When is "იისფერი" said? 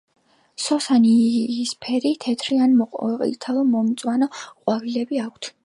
1.57-2.13